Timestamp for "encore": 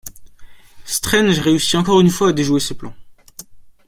1.75-2.01